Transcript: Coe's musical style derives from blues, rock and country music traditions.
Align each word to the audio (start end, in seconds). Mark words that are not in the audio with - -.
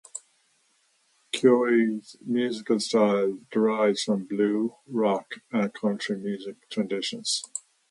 Coe's 1.31 2.15
musical 2.25 2.79
style 2.79 3.37
derives 3.51 4.01
from 4.01 4.25
blues, 4.25 4.71
rock 4.87 5.35
and 5.51 5.71
country 5.75 6.17
music 6.17 6.67
traditions. 6.71 7.43